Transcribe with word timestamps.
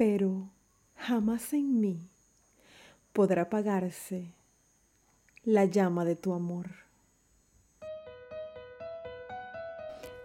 pero 0.00 0.48
jamás 0.96 1.52
en 1.52 1.78
mí 1.78 2.08
podrá 3.12 3.42
apagarse 3.42 4.32
la 5.44 5.66
llama 5.66 6.06
de 6.06 6.16
tu 6.16 6.32
amor. 6.32 6.70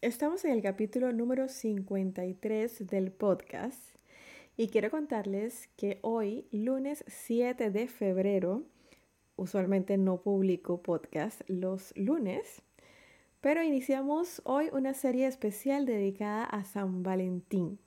Estamos 0.00 0.44
en 0.44 0.52
el 0.52 0.62
capítulo 0.62 1.12
número 1.12 1.48
53 1.48 2.86
del 2.86 3.10
podcast 3.10 3.99
y 4.60 4.68
quiero 4.68 4.90
contarles 4.90 5.70
que 5.78 6.00
hoy, 6.02 6.46
lunes 6.52 7.02
7 7.06 7.70
de 7.70 7.88
febrero, 7.88 8.62
usualmente 9.36 9.96
no 9.96 10.20
publico 10.20 10.82
podcast 10.82 11.40
los 11.48 11.94
lunes, 11.96 12.60
pero 13.40 13.62
iniciamos 13.62 14.42
hoy 14.44 14.68
una 14.70 14.92
serie 14.92 15.26
especial 15.26 15.86
dedicada 15.86 16.44
a 16.44 16.64
San 16.64 17.02
Valentín. 17.02 17.78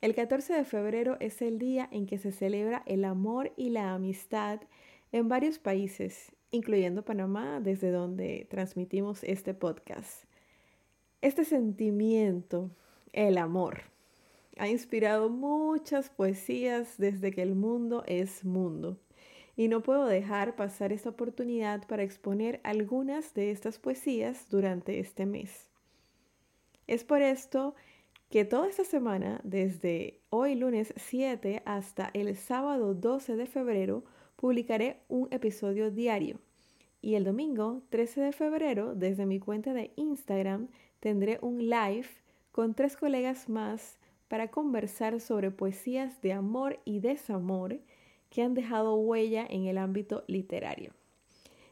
El 0.00 0.14
14 0.14 0.54
de 0.54 0.64
febrero 0.64 1.18
es 1.20 1.42
el 1.42 1.58
día 1.58 1.86
en 1.92 2.06
que 2.06 2.16
se 2.16 2.32
celebra 2.32 2.82
el 2.86 3.04
amor 3.04 3.52
y 3.58 3.68
la 3.68 3.92
amistad 3.92 4.62
en 5.12 5.28
varios 5.28 5.58
países, 5.58 6.32
incluyendo 6.50 7.04
Panamá, 7.04 7.60
desde 7.60 7.90
donde 7.90 8.46
transmitimos 8.48 9.22
este 9.22 9.52
podcast. 9.52 10.24
Este 11.20 11.44
sentimiento, 11.44 12.70
el 13.12 13.36
amor, 13.36 13.82
ha 14.60 14.68
inspirado 14.68 15.30
muchas 15.30 16.10
poesías 16.10 16.98
desde 16.98 17.30
que 17.30 17.40
el 17.40 17.54
mundo 17.54 18.04
es 18.06 18.44
mundo. 18.44 18.98
Y 19.56 19.68
no 19.68 19.82
puedo 19.82 20.04
dejar 20.04 20.54
pasar 20.54 20.92
esta 20.92 21.08
oportunidad 21.08 21.86
para 21.86 22.02
exponer 22.02 22.60
algunas 22.62 23.32
de 23.32 23.52
estas 23.52 23.78
poesías 23.78 24.50
durante 24.50 25.00
este 25.00 25.24
mes. 25.24 25.70
Es 26.86 27.04
por 27.04 27.22
esto 27.22 27.74
que 28.28 28.44
toda 28.44 28.68
esta 28.68 28.84
semana, 28.84 29.40
desde 29.44 30.20
hoy 30.28 30.56
lunes 30.56 30.92
7 30.94 31.62
hasta 31.64 32.10
el 32.12 32.36
sábado 32.36 32.92
12 32.92 33.36
de 33.36 33.46
febrero, 33.46 34.04
publicaré 34.36 34.98
un 35.08 35.28
episodio 35.30 35.90
diario. 35.90 36.38
Y 37.00 37.14
el 37.14 37.24
domingo 37.24 37.80
13 37.88 38.20
de 38.20 38.32
febrero, 38.32 38.94
desde 38.94 39.24
mi 39.24 39.40
cuenta 39.40 39.72
de 39.72 39.90
Instagram, 39.96 40.68
tendré 41.00 41.38
un 41.40 41.70
live 41.70 42.08
con 42.52 42.74
tres 42.74 42.98
colegas 42.98 43.48
más 43.48 43.99
para 44.30 44.52
conversar 44.52 45.18
sobre 45.18 45.50
poesías 45.50 46.22
de 46.22 46.32
amor 46.32 46.78
y 46.84 47.00
desamor 47.00 47.80
que 48.28 48.42
han 48.42 48.54
dejado 48.54 48.94
huella 48.94 49.44
en 49.50 49.66
el 49.66 49.76
ámbito 49.76 50.22
literario. 50.28 50.92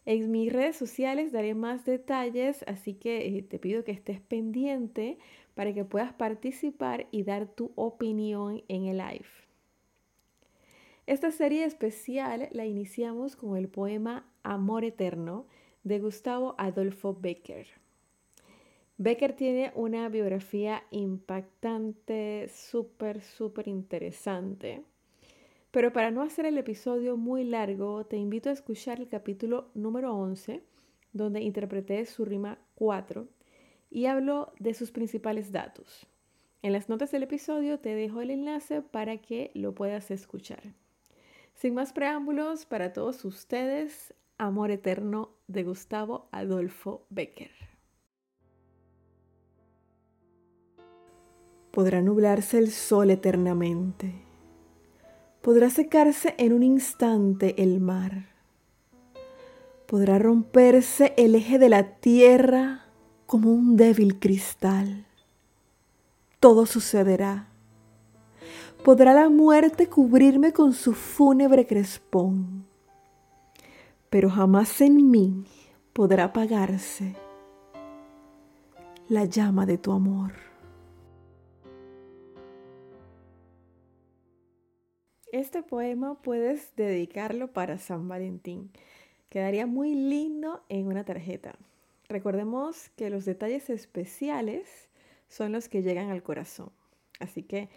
En 0.04 0.32
mis 0.32 0.52
redes 0.52 0.74
sociales 0.74 1.30
daré 1.30 1.54
más 1.54 1.84
detalles, 1.84 2.64
así 2.66 2.94
que 2.94 3.28
eh, 3.28 3.42
te 3.42 3.60
pido 3.60 3.84
que 3.84 3.92
estés 3.92 4.20
pendiente 4.20 5.18
para 5.54 5.72
que 5.72 5.84
puedas 5.84 6.12
participar 6.12 7.06
y 7.12 7.22
dar 7.22 7.46
tu 7.46 7.70
opinión 7.76 8.64
en 8.66 8.86
el 8.86 8.96
live. 8.96 9.28
Esta 11.06 11.30
serie 11.30 11.64
especial 11.64 12.48
la 12.50 12.66
iniciamos 12.66 13.36
con 13.36 13.56
el 13.56 13.68
poema 13.68 14.26
Amor 14.42 14.82
Eterno 14.82 15.46
de 15.84 16.00
Gustavo 16.00 16.56
Adolfo 16.58 17.14
Becker. 17.14 17.68
Becker 19.00 19.32
tiene 19.34 19.70
una 19.76 20.08
biografía 20.08 20.82
impactante, 20.90 22.48
súper, 22.48 23.22
súper 23.22 23.68
interesante. 23.68 24.82
Pero 25.70 25.92
para 25.92 26.10
no 26.10 26.20
hacer 26.20 26.46
el 26.46 26.58
episodio 26.58 27.16
muy 27.16 27.44
largo, 27.44 28.06
te 28.06 28.16
invito 28.16 28.50
a 28.50 28.52
escuchar 28.52 28.98
el 29.00 29.06
capítulo 29.06 29.70
número 29.74 30.12
11, 30.16 30.64
donde 31.12 31.42
interpreté 31.42 32.04
su 32.06 32.24
rima 32.24 32.58
4 32.74 33.28
y 33.88 34.06
hablo 34.06 34.52
de 34.58 34.74
sus 34.74 34.90
principales 34.90 35.52
datos. 35.52 36.08
En 36.62 36.72
las 36.72 36.88
notas 36.88 37.12
del 37.12 37.22
episodio 37.22 37.78
te 37.78 37.94
dejo 37.94 38.20
el 38.20 38.30
enlace 38.30 38.82
para 38.82 39.18
que 39.18 39.52
lo 39.54 39.76
puedas 39.76 40.10
escuchar. 40.10 40.74
Sin 41.54 41.72
más 41.72 41.92
preámbulos, 41.92 42.66
para 42.66 42.92
todos 42.92 43.24
ustedes, 43.24 44.12
Amor 44.38 44.72
Eterno 44.72 45.36
de 45.46 45.62
Gustavo 45.62 46.28
Adolfo 46.32 47.06
Becker. 47.10 47.77
Podrá 51.78 52.02
nublarse 52.02 52.58
el 52.58 52.72
sol 52.72 53.08
eternamente. 53.08 54.12
Podrá 55.40 55.70
secarse 55.70 56.34
en 56.36 56.52
un 56.52 56.64
instante 56.64 57.62
el 57.62 57.78
mar. 57.78 58.30
Podrá 59.86 60.18
romperse 60.18 61.14
el 61.16 61.36
eje 61.36 61.60
de 61.60 61.68
la 61.68 61.84
tierra 61.84 62.86
como 63.26 63.52
un 63.52 63.76
débil 63.76 64.18
cristal. 64.18 65.06
Todo 66.40 66.66
sucederá. 66.66 67.46
Podrá 68.82 69.14
la 69.14 69.28
muerte 69.28 69.86
cubrirme 69.86 70.52
con 70.52 70.72
su 70.72 70.94
fúnebre 70.94 71.64
crespón, 71.64 72.66
pero 74.10 74.30
jamás 74.30 74.80
en 74.80 75.12
mí 75.12 75.44
podrá 75.92 76.24
apagarse 76.24 77.14
la 79.08 79.26
llama 79.26 79.64
de 79.64 79.78
tu 79.78 79.92
amor. 79.92 80.47
Este 85.32 85.62
poema 85.62 86.14
puedes 86.22 86.74
dedicarlo 86.74 87.52
para 87.52 87.76
San 87.76 88.08
Valentín. 88.08 88.70
Quedaría 89.28 89.66
muy 89.66 89.94
lindo 89.94 90.64
en 90.70 90.86
una 90.86 91.04
tarjeta. 91.04 91.54
Recordemos 92.08 92.88
que 92.96 93.10
los 93.10 93.26
detalles 93.26 93.68
especiales 93.68 94.88
son 95.28 95.52
los 95.52 95.68
que 95.68 95.82
llegan 95.82 96.08
al 96.08 96.22
corazón. 96.22 96.70
Así 97.20 97.42
que 97.42 97.68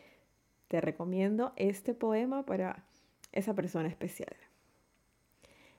te 0.70 0.80
recomiendo 0.80 1.52
este 1.58 1.94
poema 1.94 2.46
para 2.46 2.86
esa 3.34 3.54
persona 3.54 3.90
especial. 3.90 4.34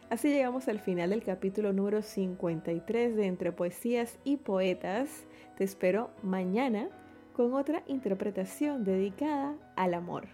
Así 0.09 0.29
llegamos 0.29 0.69
al 0.69 0.79
final 0.79 1.09
del 1.09 1.23
capítulo 1.23 1.73
número 1.73 2.01
53 2.01 3.15
de 3.15 3.25
Entre 3.25 3.51
Poesías 3.51 4.17
y 4.23 4.37
Poetas. 4.37 5.25
Te 5.57 5.65
espero 5.65 6.11
mañana 6.23 6.87
con 7.33 7.53
otra 7.53 7.83
interpretación 7.87 8.85
dedicada 8.85 9.57
al 9.75 9.93
amor. 9.93 10.27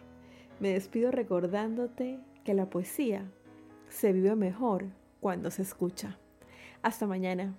Me 0.59 0.69
despido 0.69 1.11
recordándote 1.11 2.19
que 2.45 2.53
la 2.53 2.69
poesía 2.69 3.25
se 3.89 4.13
vive 4.13 4.35
mejor 4.35 4.85
cuando 5.19 5.51
se 5.51 5.63
escucha. 5.63 6.17
Hasta 6.83 7.07
mañana. 7.07 7.57